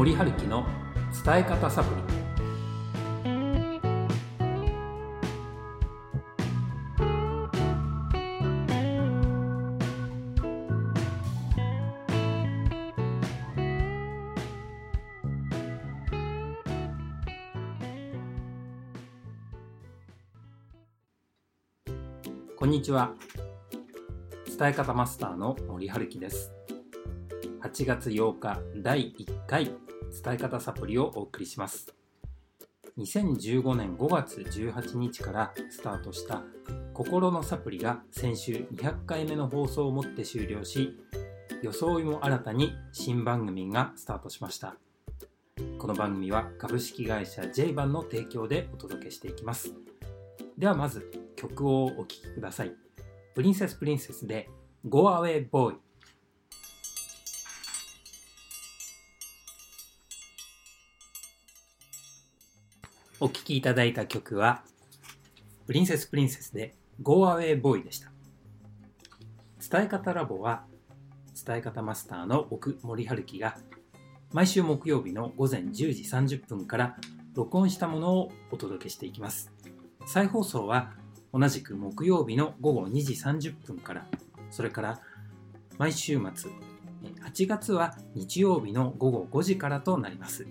[0.00, 0.64] 森春樹の
[1.26, 2.00] 伝え方サプリ。
[22.56, 23.12] こんにちは。
[24.58, 26.54] 伝え方マスターの森春樹です。
[27.60, 29.89] 8月8日第1回。
[30.10, 31.94] 伝え方サプリをお送りします。
[32.98, 36.42] 2015年5月18日からスタートした
[36.92, 40.98] 心のサプリが先週200回目の放送をもって終了し
[41.62, 44.76] 装いも新たに新番組がスタートしました。
[45.78, 49.74] この番組は株式会社 J バンの提供でお届けしていきます。
[50.58, 52.74] ではまず曲をお聴きください。
[53.34, 54.50] プリンセスプリンセスで
[54.86, 55.76] Go Away Boy
[63.22, 64.62] お聴きいただいた曲は
[65.66, 68.10] プリンセスプリンセスで Go Away Boy でした。
[69.70, 70.64] 伝え方ラボは
[71.44, 73.58] 伝え方マスターの奥森春樹が
[74.32, 76.96] 毎週木曜日の午前10時30分から
[77.34, 79.52] 録音したものをお届けしていきます。
[80.06, 80.94] 再放送は
[81.34, 84.06] 同じく木曜日の午後2時30分から
[84.50, 85.00] それから
[85.76, 86.50] 毎週末
[87.22, 90.46] 8月は日曜日の午後5時からとなります。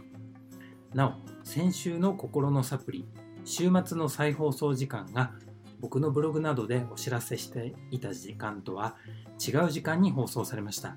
[0.94, 1.14] なお
[1.46, 3.06] 先週の心のサプリ
[3.46, 5.32] 週末の再放送時間が
[5.80, 8.96] 僕のブログなどでお知らせしていた時間とは
[9.40, 10.96] 違う時間に放送されました。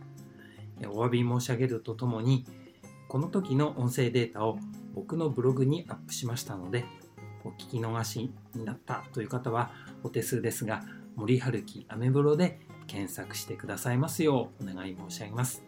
[0.89, 2.45] お詫び申し上げるとともに
[3.09, 4.59] この時の音声データを
[4.95, 6.85] 僕のブログにアップしましたので
[7.45, 9.71] お聞き逃しになったという方は
[10.03, 10.83] お手数ですが
[11.15, 15.63] 森春樹アメブロで検索してくださいますようお願い申し上げます。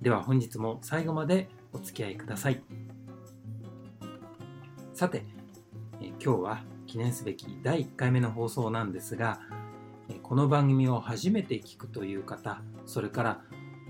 [0.00, 2.85] では本日も最後までお付き合いください。
[4.96, 5.26] さて
[6.00, 9.40] え今日は記念すべき第1回目の放送なんですが
[10.22, 13.40] この番組を初めて聞くという方それから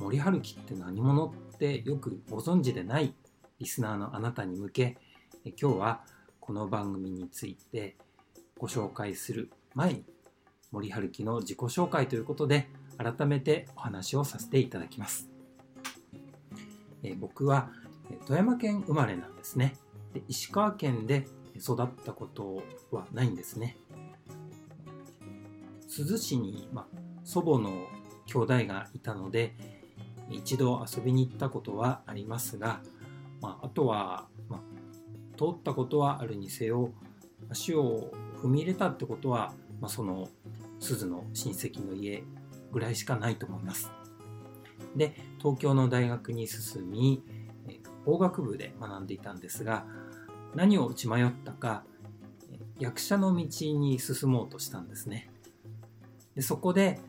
[0.01, 3.15] 森春樹って何者ってよくご存知でない
[3.61, 4.97] リスナーのあなたに向け
[5.45, 6.01] 今日は
[6.41, 7.95] この番組について
[8.59, 10.05] ご紹介する前に
[10.73, 12.69] 森春樹の自己紹介ということで
[12.99, 15.31] 改めてお話をさせていただきます。
[17.05, 17.71] え僕は
[18.27, 19.77] 富山県生まれなんですね
[20.17, 20.23] で。
[20.29, 23.77] 石川県で育ったことはないんですね。
[25.89, 26.87] 珠洲市に、ま
[27.25, 27.87] 祖母の
[28.27, 29.55] 兄弟がいたので
[30.31, 32.81] 一度遊びに行ったことはありますが、
[33.41, 34.61] まあ、あとは、ま
[35.37, 36.93] 通ったことはあるにせよ
[37.51, 38.11] 足を
[38.43, 40.29] 踏み入れたってことは、ま、その
[40.81, 42.23] 鈴の親戚の家
[42.73, 43.91] ぐらいしかないと思います。
[44.95, 47.23] で東京の大学に進み
[48.05, 49.85] 法学部で学んでいたんですが
[50.57, 51.85] 何を打ち迷ったか
[52.79, 55.31] 役者の道に進もうとしたんですね。
[56.35, 57.01] でそこで、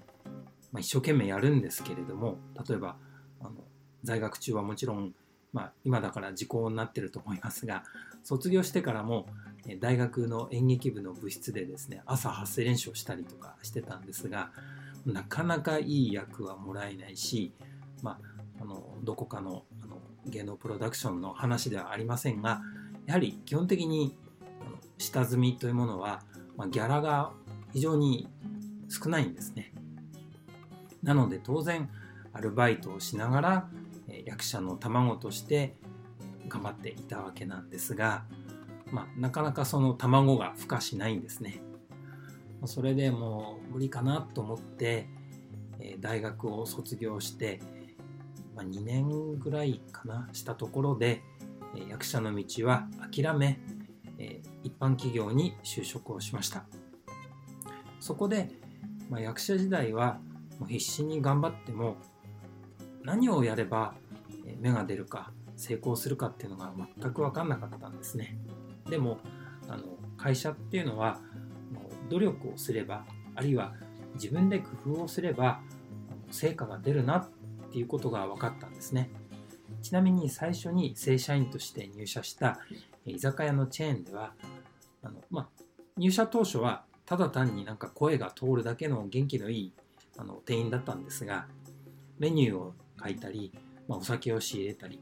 [0.71, 2.37] まあ、一生懸命やるんですけれども
[2.67, 2.95] 例えば
[3.41, 3.51] あの
[4.03, 5.13] 在学中はもちろん
[5.53, 7.83] まあ、今だから時効になってると思いますが
[8.23, 9.25] 卒業してからも
[9.79, 14.51] 大学の演劇部の部室でですね朝発声練習をしたりとかしてたんですが
[15.05, 17.53] なかなかいい役はもらえないし、
[18.03, 18.19] ま
[18.59, 19.97] あ、あのどこかのあの
[20.27, 22.61] 芸能プロダクションの話ではありませんが
[23.07, 24.15] やはり基本的に
[24.99, 26.21] 下積みというものは、
[26.55, 27.31] まあ、ギャラが
[27.73, 28.27] 非常に
[28.89, 29.73] 少ないんですね。
[31.01, 31.89] なので当然
[32.33, 33.69] アルバイトをしながら
[34.25, 35.75] 役者の卵として
[36.49, 38.25] 頑張っていたわけなんですが、
[38.91, 41.61] まあ、なかなかその卵が孵化しないんですね。
[42.65, 45.07] それでもう無理かなと思って
[45.99, 47.61] 大学を卒業して
[48.55, 51.21] 2年ぐらいかなしたところで
[51.89, 53.59] 役者の道は諦め
[54.63, 56.65] 一般企業に就職をしました。
[57.99, 58.49] そこで、
[59.09, 60.19] ま、役者時代は
[60.67, 61.97] 必死に頑張っても
[63.03, 63.95] 何をやれば
[64.59, 66.71] 芽が出るか成功するかっていうのが
[67.01, 68.37] 全く分かんなかったんですね。
[68.89, 69.19] でも
[69.67, 69.83] あの
[70.17, 71.19] 会社っていうのは
[72.09, 73.73] 努力をすればあるいは
[74.15, 75.61] 自分で工夫をすれば
[76.31, 77.29] 成果が出るなっ
[77.71, 79.09] ていうことが分かったんですね。
[79.87, 82.59] ちなみに最初に正社員として入社した
[83.05, 84.33] 居酒屋のチェーンでは
[85.03, 85.63] あの、まあ、
[85.97, 89.73] 入社当初はただ単になんか声が通るだけの元気のいい
[90.17, 91.47] あの店員だったんですが
[92.19, 93.53] メニューを書いたり
[93.87, 94.99] まあ、お酒を仕入れたり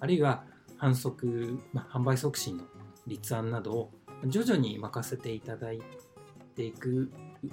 [0.00, 0.44] あるいは
[0.78, 2.64] 販促、まあ、販売促進の
[3.06, 3.90] 立案などを
[4.26, 5.80] 徐々に任せていただい
[6.56, 7.10] ていく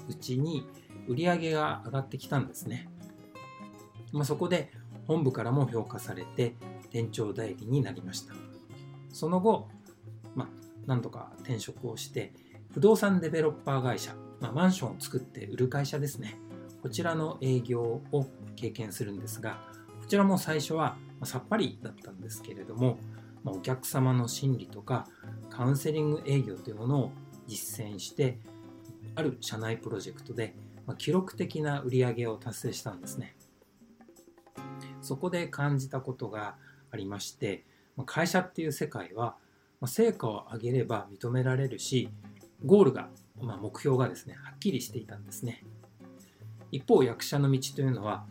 [0.10, 0.66] うちに
[1.08, 2.90] 売り上げが上がってきたんですね、
[4.12, 4.72] まあ、そこで
[5.08, 6.56] 本部からも評価されて
[6.92, 8.34] 店長代理になりました。
[9.10, 9.68] その後、
[10.36, 10.48] まあ、
[10.86, 12.34] 何とか転職をして
[12.74, 16.38] 不動産デベロッパー会社、まあ、マンションを作って売る会社ですね。
[16.82, 19.62] こちらの営業を経験するんですが
[20.00, 22.98] こちらも最初はさっぱりだったんですけれども、
[23.44, 25.08] まあ、お客様の心理とか
[25.50, 27.12] カウンセリング営業というものを
[27.48, 28.40] 実践して
[29.16, 30.56] ある社内プロジェクトで
[30.98, 33.36] 記録的な売り上げを達成したんですね。
[35.02, 36.56] そこで感じたことが
[36.92, 37.66] ありまして
[38.06, 39.36] 会社っていう世界は
[39.86, 42.10] 成果を上げれば認められるし
[42.66, 43.10] ゴールが、
[43.42, 45.64] まあ、目標がですねはっきりしていたんですね。
[46.72, 48.26] 一方役者の道というのは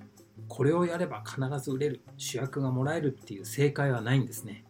[0.49, 4.65] これをやれば必ず売れる主役がもらえるっていう正解はないんですね、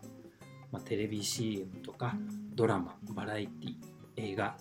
[0.73, 2.17] まあ、テレビ CM とか
[2.55, 3.75] ドラマバラエティ
[4.17, 4.57] 映画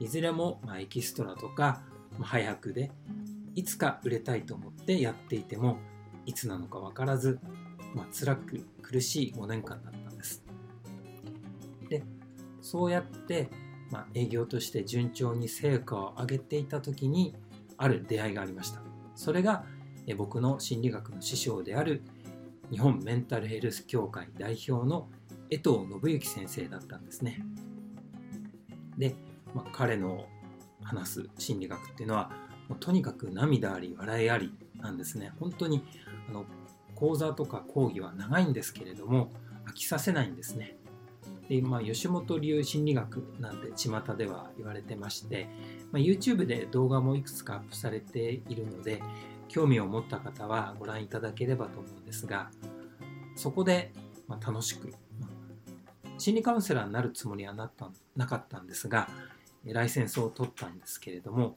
[0.00, 1.82] いずれもまエキストラとか
[2.20, 2.90] 早くで
[3.54, 5.78] いつか売れたいと思ってやっていても
[6.26, 7.40] いつなのか分からず、
[7.94, 10.44] まあ、辛く苦しい5年間だったんです。
[11.88, 12.02] で
[12.60, 13.48] そうやって、
[13.90, 17.34] まあ、営業として順調に成果を上げていた時に
[17.76, 18.82] ある出会いがありました。
[19.14, 19.64] それが
[20.16, 22.02] 僕の心理学の師匠である
[22.70, 25.08] 日本メンタルヘルス協会代表の
[25.50, 27.42] 江藤信之先生だったんですね。
[28.96, 29.14] で、
[29.54, 30.26] まあ、彼の
[30.82, 32.30] 話す心理学っていうのは
[32.68, 35.32] もうとにかく涙あり笑いありなんですね。
[35.40, 35.82] 本当に
[36.28, 36.44] あの
[36.98, 39.30] 講座とか講義は長いんですけれども
[39.66, 40.76] 飽きさせないんですね
[41.48, 45.48] で、まあ、吉本流心理学なんて巷では言われてまして、
[45.92, 49.00] まあ、YouTube で動画もいくつかアップされているので
[49.46, 52.50] 興味を持った方はご覧いただければと思うんですが
[53.36, 53.92] そこで、
[54.26, 54.88] ま楽しく、
[55.20, 55.28] ま
[56.18, 59.08] 心理カウンセラーになるつもりはなったなかったんですが
[59.64, 61.56] ライセンスを取ったんですけれども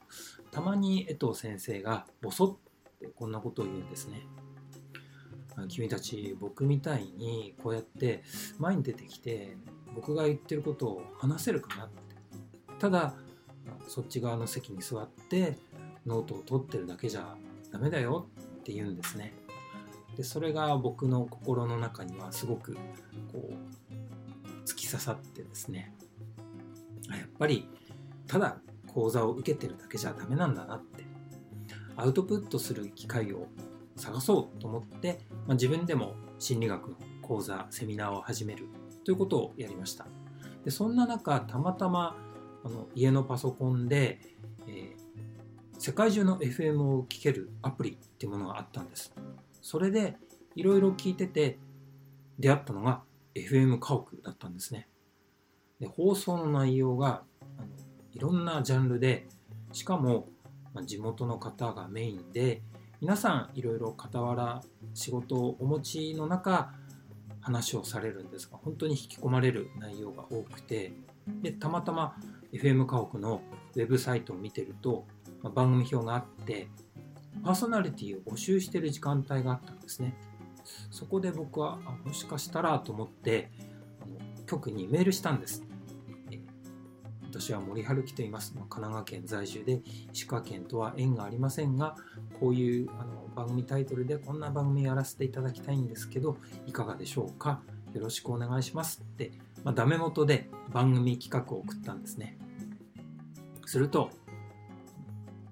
[0.52, 2.60] たまに江藤先生がボソ
[2.94, 4.28] ってこんなことを言うんですね。
[5.68, 8.24] 君たち僕みたいにこうやって
[8.58, 9.58] 前に出てきて
[9.94, 12.16] 僕が言ってることを話せるかなって。
[12.80, 13.14] ただ
[13.88, 15.58] そっち側の席に座って
[16.06, 17.36] ノートを取ってるだけじゃ
[17.72, 18.28] ダメだよ
[18.60, 19.34] って言うんですね。
[20.18, 22.76] でそれが僕の心の中にはすごく
[23.32, 25.94] こう突き刺さってですね。
[27.10, 27.68] やっぱり
[28.28, 28.58] ただ
[28.88, 31.06] 講座を受けてるだけじゃダメなんだなって。
[31.98, 33.48] アウトプットする機会を
[34.02, 38.68] 探そうと思って、まあ、自分でも心理学の講座セミナーを始める
[39.06, 40.08] ということをやりました。
[40.66, 42.18] でそんな中たまたま
[42.64, 44.20] あの家のパソコンで、
[44.68, 49.14] えー、世界中の FM を聴けるアプリっていうものがあったんです。
[49.62, 50.18] それで
[50.56, 51.60] いろいろ聞いてて
[52.40, 53.04] 出会ったのが
[53.36, 54.88] FM 家屋だったんですね。
[55.80, 57.24] で放送の内容が
[57.58, 57.68] あの
[58.14, 59.28] いろんなジャンルで
[59.72, 60.28] しかも、
[60.74, 62.62] まあ、地元の方がメインで
[63.02, 64.62] 皆さんいろいろ傍ら
[64.94, 66.72] 仕事をお持ちの中
[67.42, 70.94] 話をされるんですが本当に引き込まれる内容が多くて
[71.42, 72.16] でたまたま
[72.54, 73.42] FM 家屋の
[73.76, 75.06] ウェブサイトを見てると、
[75.56, 76.68] 番組表があって
[77.44, 80.14] パーソナリティを募集してる時間帯があったんですね。
[80.92, 83.50] そこで僕はもしかしたらと思って
[84.46, 85.64] 局にメールしたんです。
[87.32, 88.52] 私は森春樹と言います。
[88.52, 89.82] 神奈川県在住で
[90.12, 91.96] 石川県とは縁がありませんが、
[92.42, 96.36] こういうあの番組タイトルでこんな番組やらせていただきたいんですけど、
[96.68, 97.62] いかがでしょうか？
[97.94, 99.32] よろしくお願いしますって、
[99.64, 102.38] まあ、ダメ元で番組企画を送ったんですね。
[103.66, 104.10] すると、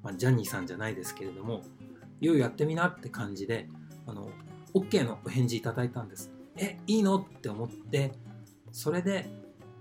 [0.03, 1.62] まあ、ジャニーさんじゃないですけれども、
[2.19, 3.69] ようやってみなって感じで、
[4.05, 4.29] あの、
[4.74, 6.29] OK のお返事いただいたんです。
[6.57, 7.15] え、いいの？
[7.19, 8.12] って思って、
[8.74, 9.29] それで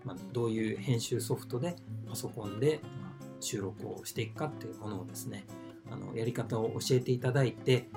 [0.09, 1.77] まあ、どういう編集ソフトで
[2.09, 2.81] パソコンで、
[3.41, 5.45] 収録をしていくかっていうものをですね
[5.91, 7.88] あのやり方を教えていただいて、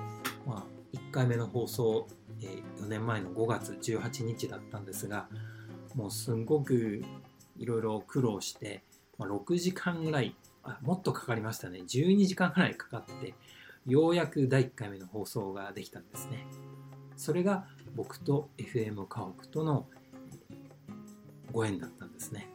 [0.46, 2.06] まあ、1回目の放送、
[2.40, 5.28] えー、4年前の5月18日だったんですが
[5.94, 7.02] もうすんごく
[7.58, 8.82] いろいろ苦労して、
[9.18, 11.80] まあ、6時間ぐらいあもっとかかりましたね。
[11.80, 13.34] 12時間ぐらいかかって
[13.84, 16.46] ようやく第1回目の放送ができたんですね。
[17.16, 17.66] それが
[17.96, 19.86] 僕と FM 家屋との
[21.50, 22.01] ご縁だった。
[22.22, 22.46] ですね。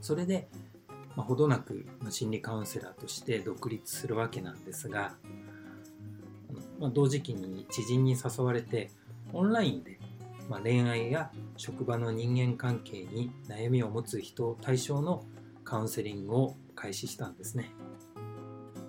[0.00, 0.48] それで、
[1.16, 5.14] まあ、ほどなく心理カウンセラーとして独立するわけなんですが、
[6.78, 8.90] まあ、同時期に知人に誘われて
[9.32, 9.98] オンラインで、
[10.48, 15.24] まあ、恋愛や職場の人間関係に悩みを持つ人対象の
[15.64, 17.70] カウンセリングを開始したんですね。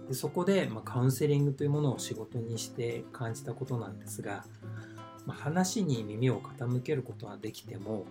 [0.07, 4.45] でそこで、まあ、カウンセリングというものを仕事にして感じたことなんですが、
[5.25, 8.05] まあ、話に耳を傾けることはできても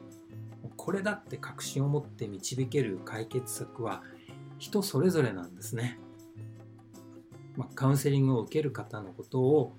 [0.88, 4.02] これだって確信を持って導ける解決策は
[4.58, 5.98] 人それぞれなんですね、
[7.58, 9.76] まあ、カウンセリングを受ける方のことを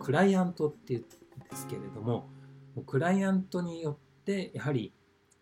[0.00, 1.18] クライアントって言って
[1.50, 2.30] ですけれども
[2.86, 4.94] クライアントによってやはり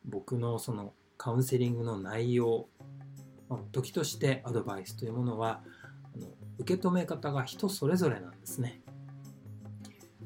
[0.04, 2.66] 僕のそのカウンセリングの内容
[3.70, 5.62] 時としてアドバイスというものは
[6.16, 6.26] あの
[6.58, 8.80] 受け止め方が人それぞれなんですね。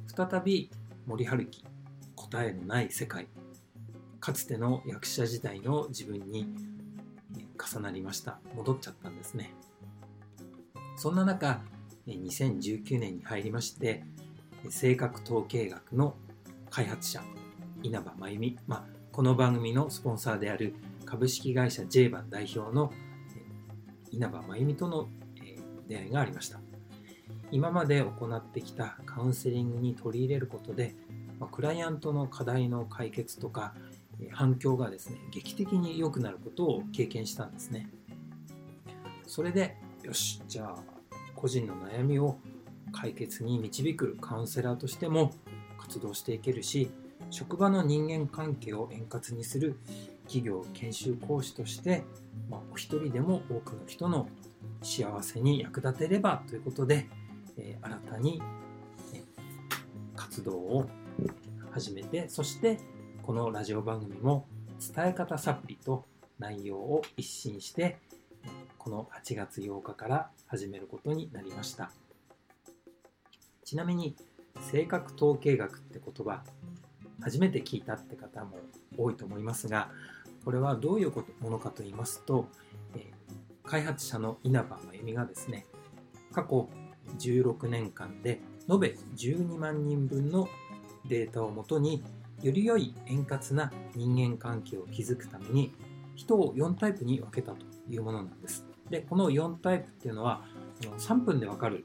[0.06, 0.70] 再び
[1.06, 1.66] 森春樹
[2.16, 3.28] 答えのない世界。
[4.20, 6.46] かつての役者時代の自分に
[7.58, 8.38] 重なりました。
[8.54, 9.50] 戻っちゃったんですね。
[10.96, 11.62] そんな中
[12.06, 14.02] 2019年に入りまして
[14.68, 16.16] 性格統計学の
[16.68, 17.22] 開発者
[17.82, 20.74] 稲葉真由美、まあ、この番組のスポンサーである
[21.06, 22.92] 株式会社 J バン代表の
[24.10, 25.08] 稲葉真由美との
[25.88, 26.60] 出会いがありました。
[27.50, 30.94] 今まで行ってきたカウンセリングに取り入れることで
[31.50, 33.74] クライアントの課題の解決とか
[34.32, 37.90] 反響がですね劇的に良くなることを経験したんですね。
[39.26, 40.82] それでよしじゃあ
[41.34, 42.36] 個人の悩みを
[42.92, 45.32] 解決に導くカウンセラーとしても
[45.78, 46.90] 活動していけるし
[47.30, 49.78] 職場の人間関係を円滑にする
[50.24, 52.04] 企業研修講師として、
[52.48, 54.28] まあ、お一人でも多くの人の
[54.82, 57.08] 幸せに役立てればということで、
[57.56, 58.42] えー、新たに、
[60.16, 60.86] 活動を
[61.70, 62.78] 始めてそして
[63.22, 64.46] このラジオ番組も
[64.94, 66.06] 伝え方サプリと
[66.38, 67.98] 内容を一新して
[68.78, 71.90] この8月8日から始めることになりました。
[73.64, 74.16] ちなみに
[74.60, 76.42] 性格統計学って言葉
[77.20, 78.56] 初めて聞いたって方も
[78.96, 79.90] 多いと思いますが
[80.44, 82.48] これはどういうものかと言いますと、
[82.96, 83.10] え、
[83.64, 85.66] 開発者の稲葉真由美がですね
[86.32, 86.68] 過去
[87.18, 90.48] 16年間で延べ12万人分の
[91.06, 92.02] データをもとに
[92.42, 95.74] より良い円滑な人間関係を築くために
[96.16, 98.66] 人を4タイプに分けたというものなんです。
[98.88, 100.42] で、この4タイプっていうのは
[100.80, 101.84] 3分でわかる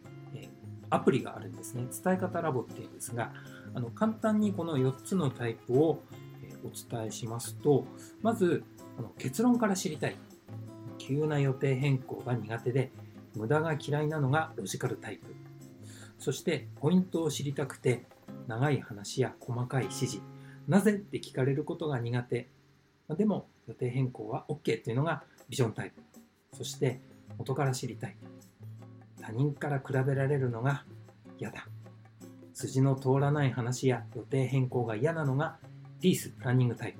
[0.89, 1.87] アプリがあるんですね。
[2.03, 3.33] 伝え方ラボっていうんですが、
[3.73, 6.03] あの簡単にこの4つのタイプを
[6.63, 7.85] お伝えしますと、
[8.21, 8.63] まず
[8.97, 10.15] あの結論から知りたい。
[10.97, 12.91] 急な予定変更が苦手で、
[13.35, 15.27] 無駄が嫌いなのがロジカルタイプ。
[16.17, 18.05] そしてポイントを知りたくて、
[18.47, 20.21] 長い話や細かい指示、
[20.67, 22.49] なぜって聞かれることが苦手。
[23.07, 26.01] までも予定変更は OK というのがビジョンタイプ。
[26.55, 27.01] そして
[27.37, 28.15] 元から知りたい。
[29.21, 30.85] 他人から比べられるのが
[31.37, 31.67] 嫌だ。
[32.53, 35.57] 筋の通らない話や予定変更が嫌なのが
[35.99, 36.99] ピースプランニングタイプ。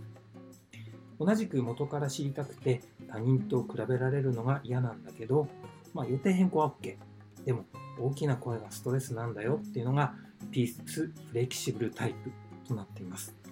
[1.18, 5.48] 同じく元から知りたくて他人と比べられるのが嫌なんだけど、
[5.94, 6.98] まあ、予定変更は OK。
[7.46, 7.66] でも
[8.00, 10.14] 大きな声がストレスなんだよっていうのが
[10.52, 12.32] ピースフレキシブルタイプ
[12.68, 13.45] となっています。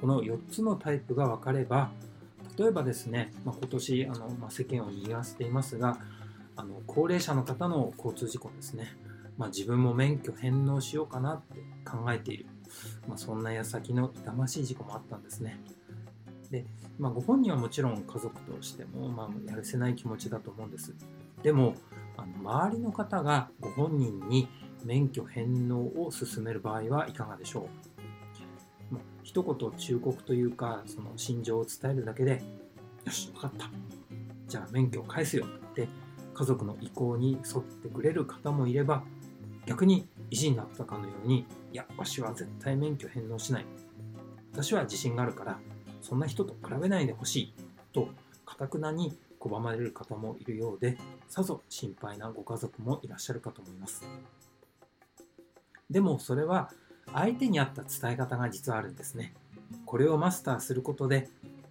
[0.00, 1.90] この4つのタイプが分かれば
[2.56, 5.98] 例えばですね、まあ、今年あの、まあ、世間を賑わせていますが
[6.56, 8.96] あの高齢者の方の交通事故ですね、
[9.36, 12.46] まあ、自分も免許返納しようかなって考えている、
[13.06, 15.60] まあ、そんな矢先の痛ましい事故もあったんですね。
[16.50, 16.64] で、
[16.98, 20.94] まあ、ご本人はもちろん家族としても、まあ、やるせない気持ちだと思うんです。
[21.42, 21.74] でも
[22.16, 24.48] あの周りの方がご本人に
[24.84, 27.87] 免許返納を進める場合はいかがでしょう？
[29.28, 32.42] 一言忠告というかその心情を伝えるだけで
[33.04, 33.68] よし分かった。
[34.46, 35.86] じゃあ免許を返すよって
[36.32, 39.04] 家族の意向に沿ってくれる方もいれば
[39.66, 41.40] 逆に意地になったかのように
[41.74, 43.66] いやわしは絶対免許返納しない。
[44.54, 45.58] 私は自信があるから
[46.00, 47.54] そんな人と比べないでほしい。
[47.92, 48.08] と
[48.46, 50.96] かたくなに拒まれる方もいるようで
[51.28, 54.02] さぞ心配なご家族もいらっしゃるかと思います。
[55.90, 56.70] でもそれは
[57.12, 59.32] 相手に合った伝え方が実はあるんですね。
[59.84, 61.28] これをマスターすることで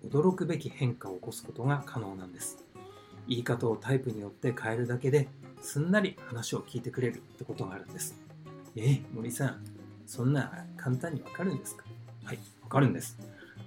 [0.08, 2.64] 驚くべき変化を起こすことが可能なんです。
[3.28, 5.28] 言い方をタイプによって変えるだけで
[5.62, 8.16] すんなり話を聞いてくれるってことがあるんです。
[8.76, 9.66] え、森さん、
[10.06, 11.84] そんな簡単にわかるんですか？
[12.24, 13.18] はい、わかるんです。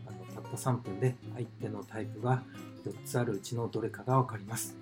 [0.06, 2.42] あのたった3分で相手のタイプが
[2.84, 4.76] 4つあるうちのどれかがわかります。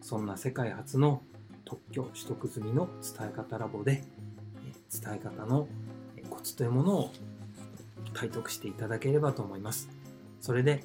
[0.00, 1.22] そんな世界初の
[1.64, 4.04] 特許取得済みの伝え方ラボで
[4.88, 5.66] 伝え方の
[6.26, 7.12] コツというものを
[8.12, 9.88] 体得していただければと思います。
[10.40, 10.84] それで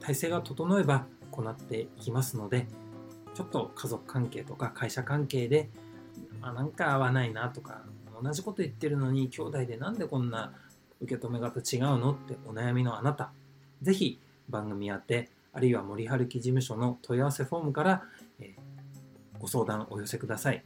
[0.00, 2.66] 体制が整えば行っていきますので、
[3.34, 5.68] ちょっと家族関係とか会社関係で、
[6.40, 7.82] あ、なんか合わないなとか、
[8.22, 10.52] 同じこと言ってるのに兄弟でなんでこんな
[11.00, 13.30] 受け止め方違うのってお悩みのあなた、
[13.82, 14.18] ぜひ
[14.48, 18.02] 番組宛て、あるいは森春樹事務所の問い合わせフォームから、
[18.40, 18.54] え、
[19.38, 20.64] ご相談お寄せください。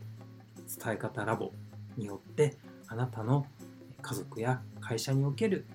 [0.82, 1.52] 伝え方ラボ
[1.96, 3.46] によってあなたの
[4.00, 5.66] 家族や会社における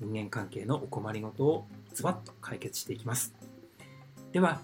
[0.00, 3.34] 人間関係のお困りごとをズバッと解決していきます。
[4.32, 4.60] では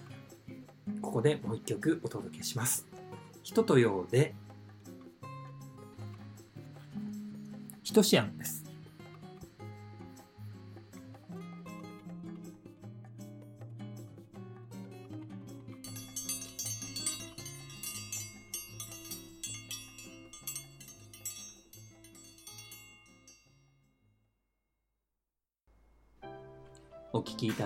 [1.01, 2.87] ここでもう一曲お届けします。
[3.43, 4.35] 人とようで。
[7.83, 8.60] ひとしあんです。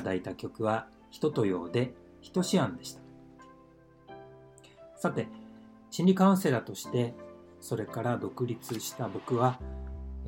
[0.04, 3.02] だいた曲は「人とよう」で「ひとしあん」でした。
[4.96, 5.28] さて
[5.90, 7.14] 心理カウンセラーとして
[7.60, 9.60] それから独立した僕は、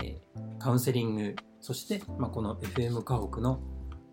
[0.03, 3.61] えー、カウンセリングそして、まあ、この FM 河北の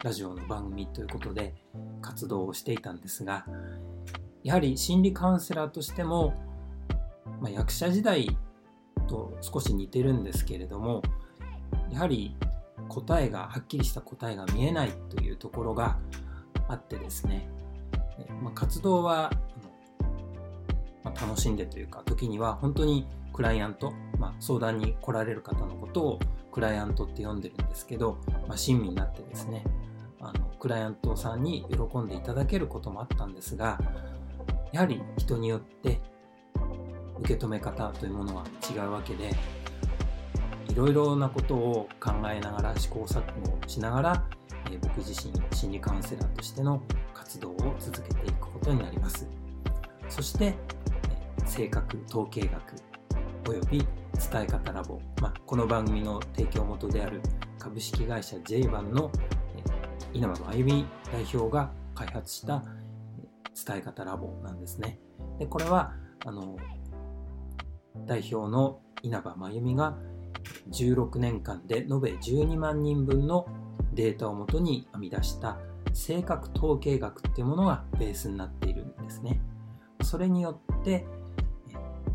[0.04, 1.54] ラジオの番組ということで
[2.02, 3.46] 活動をしていたんですが
[4.44, 6.34] やはり心理カウンセラーとしても、
[7.42, 8.38] まあ、役者時代
[9.08, 11.02] と少し似てるんですけれども
[11.92, 12.36] やはり
[12.94, 15.98] 答えがはっきりした答えが見えないというところが
[16.68, 17.50] あってですね、
[18.42, 19.32] まあ、活動は、
[21.04, 26.20] まあ、楽しんでというか時には本当にクライアント、まあ、相談に来られる方のことを
[26.52, 29.64] クライアントって呼んでるんですけど、まあ、親身になってですね
[30.22, 33.80] あのクライアントさんに喜んでいただけることもあったんですが
[34.72, 36.00] やはり人によって
[37.20, 39.32] 受け止め方というものは違うわけで
[40.74, 44.24] いろいろなことを考えながら試行錯誤しながら、
[44.72, 46.82] え僕自身心理カウンセラーとしての
[47.14, 49.28] 活動を続けていくことになります。
[50.10, 50.56] そして、え
[51.46, 52.60] 性格統計学
[53.48, 53.86] および
[54.32, 57.22] 伝え方ラボ、まあ、この番組の提供元である
[57.60, 59.12] 株式会社 J バンの、
[59.56, 62.64] え稲葉真由美代表が開発した
[63.68, 64.98] 伝え方ラボなんですね。
[65.38, 65.94] でこれは
[66.26, 66.58] あの
[68.08, 69.96] 代表の稲葉真由美が
[70.72, 73.48] 16年間で延べ12万人分の
[73.94, 75.60] データをもとに編み出した
[75.94, 79.40] 性格統計学っていうものがベースになっているんですね。
[80.02, 81.06] それによって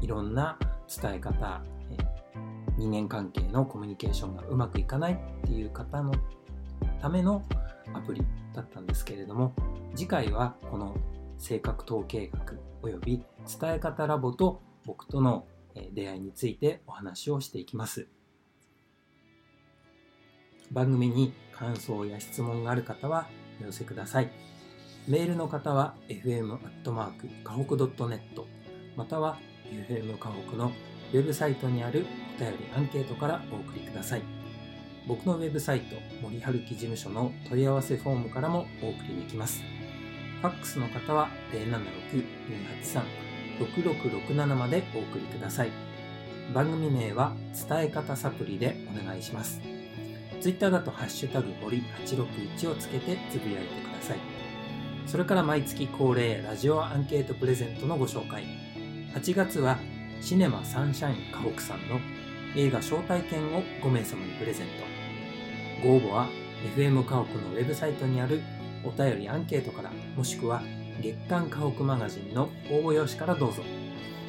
[0.00, 0.58] いろんな
[0.88, 1.62] 伝え方
[2.76, 6.12] 人間関係のコミュニケーションがうまくいかないっていう方の
[7.00, 7.44] ための
[7.92, 8.24] アプリ
[8.54, 9.52] だったんですけれども
[9.94, 10.96] 次回はこの
[11.38, 13.24] 性格統計学および
[13.60, 15.46] 伝え方ラボと僕との
[15.92, 18.08] 出会いについてお話をしていきます。
[20.70, 23.28] 番組に感想や質問がある方は
[23.60, 24.30] お寄せください。
[25.06, 26.58] メールの方は fm
[27.42, 28.20] かほく .net
[28.96, 30.72] または FM かほくの
[31.12, 32.04] ウェブサイトにある
[32.36, 34.22] お便りアンケートからお送りください。
[35.06, 39.62] 僕のウェブサイト森春樹事務所の問い合わせフォームからもお送りできます。
[40.42, 41.30] ファックスの方は
[43.58, 45.70] 076-283-6667までお送りください。
[46.52, 47.34] 番組名は
[47.68, 49.77] 伝え方サプリでお願いします。
[50.40, 54.18] Twitter だとハッシュタグ森861をつけてつぶやいてください。
[55.06, 58.44] それから毎月恒例ラジオアンケートプレゼントのご紹介。
[59.14, 59.78] 8月は
[60.20, 61.98] シネマサンシャイン河北さんの
[62.56, 64.66] 映画招待券を5名様にプレゼン
[65.82, 65.88] ト。
[65.88, 66.28] ご応募は
[66.76, 68.42] FM 河北のウェブサイトにある
[68.84, 70.62] お便りアンケートからもしくは
[71.00, 73.62] 月刊河北マガジンの応募用紙からどうぞ。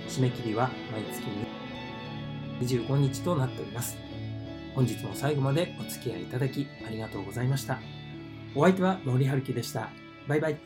[0.07, 4.08] 締め切りは毎月25日となっております。
[4.79, 7.79] 本日も最後までお付き合いいただきありがとうございました。
[8.55, 9.89] お相手は森春樹でした。
[10.25, 10.57] バイバイ。